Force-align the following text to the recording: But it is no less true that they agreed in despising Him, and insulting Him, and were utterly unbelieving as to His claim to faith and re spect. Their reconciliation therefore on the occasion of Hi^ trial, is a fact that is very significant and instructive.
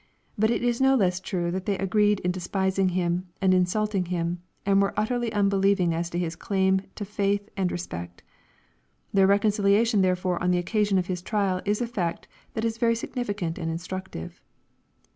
But 0.35 0.49
it 0.49 0.63
is 0.63 0.81
no 0.81 0.95
less 0.95 1.19
true 1.19 1.51
that 1.51 1.67
they 1.67 1.77
agreed 1.77 2.21
in 2.21 2.31
despising 2.31 2.89
Him, 2.89 3.27
and 3.39 3.53
insulting 3.53 4.05
Him, 4.05 4.41
and 4.65 4.81
were 4.81 4.95
utterly 4.97 5.31
unbelieving 5.31 5.93
as 5.93 6.09
to 6.09 6.17
His 6.17 6.35
claim 6.35 6.81
to 6.95 7.05
faith 7.05 7.47
and 7.55 7.71
re 7.71 7.77
spect. 7.77 8.23
Their 9.13 9.27
reconciliation 9.27 10.01
therefore 10.01 10.41
on 10.41 10.49
the 10.49 10.57
occasion 10.57 10.97
of 10.97 11.05
Hi^ 11.05 11.23
trial, 11.23 11.61
is 11.65 11.81
a 11.81 11.85
fact 11.87 12.27
that 12.55 12.65
is 12.65 12.79
very 12.79 12.95
significant 12.95 13.59
and 13.59 13.69
instructive. 13.69 14.41